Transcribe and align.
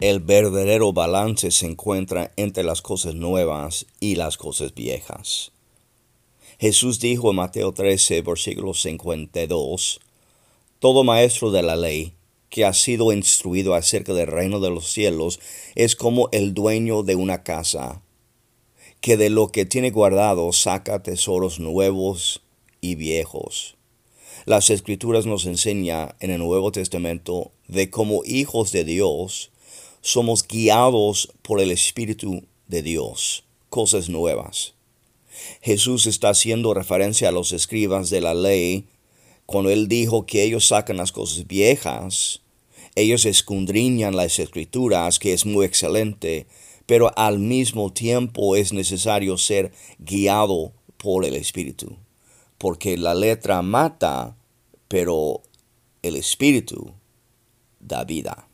el 0.00 0.20
verdadero 0.20 0.94
balance 0.94 1.50
se 1.50 1.66
encuentra 1.66 2.32
entre 2.36 2.64
las 2.64 2.80
cosas 2.80 3.14
nuevas 3.14 3.84
y 4.00 4.14
las 4.14 4.38
cosas 4.38 4.74
viejas. 4.74 5.52
Jesús 6.58 7.00
dijo 7.00 7.30
en 7.30 7.36
Mateo 7.36 7.72
13, 7.72 8.22
versículo 8.22 8.72
52, 8.72 10.00
Todo 10.78 11.04
maestro 11.04 11.50
de 11.50 11.62
la 11.62 11.76
ley 11.76 12.14
que 12.48 12.64
ha 12.64 12.72
sido 12.72 13.12
instruido 13.12 13.74
acerca 13.74 14.14
del 14.14 14.26
reino 14.26 14.58
de 14.58 14.70
los 14.70 14.90
cielos 14.90 15.38
es 15.74 15.96
como 15.96 16.30
el 16.32 16.54
dueño 16.54 17.02
de 17.02 17.14
una 17.14 17.42
casa, 17.42 18.02
que 19.02 19.18
de 19.18 19.28
lo 19.28 19.48
que 19.48 19.66
tiene 19.66 19.90
guardado 19.90 20.50
saca 20.52 21.02
tesoros 21.02 21.60
nuevos 21.60 22.42
y 22.80 22.94
viejos. 22.94 23.76
Las 24.46 24.70
escrituras 24.70 25.26
nos 25.26 25.44
enseñan 25.44 26.14
en 26.20 26.30
el 26.30 26.38
Nuevo 26.38 26.72
Testamento 26.72 27.52
de 27.68 27.90
cómo 27.90 28.22
hijos 28.24 28.72
de 28.72 28.84
Dios 28.84 29.50
somos 30.00 30.46
guiados 30.46 31.32
por 31.42 31.60
el 31.60 31.70
Espíritu 31.70 32.44
de 32.66 32.82
Dios, 32.82 33.44
cosas 33.68 34.08
nuevas. 34.08 34.74
Jesús 35.60 36.06
está 36.06 36.30
haciendo 36.30 36.74
referencia 36.74 37.28
a 37.28 37.32
los 37.32 37.52
escribas 37.52 38.10
de 38.10 38.20
la 38.20 38.34
ley 38.34 38.86
cuando 39.46 39.70
él 39.70 39.88
dijo 39.88 40.26
que 40.26 40.42
ellos 40.42 40.66
sacan 40.66 40.96
las 40.96 41.12
cosas 41.12 41.46
viejas, 41.46 42.40
ellos 42.94 43.24
escudriñan 43.24 44.16
las 44.16 44.38
escrituras, 44.38 45.18
que 45.18 45.32
es 45.32 45.46
muy 45.46 45.66
excelente, 45.66 46.46
pero 46.86 47.12
al 47.16 47.38
mismo 47.38 47.92
tiempo 47.92 48.56
es 48.56 48.72
necesario 48.72 49.38
ser 49.38 49.72
guiado 49.98 50.72
por 50.96 51.24
el 51.24 51.34
Espíritu 51.34 51.96
porque 52.60 52.98
la 52.98 53.14
letra 53.14 53.62
mata, 53.62 54.36
pero 54.86 55.40
el 56.02 56.16
espíritu 56.16 56.92
da 57.80 58.04
vida. 58.04 58.49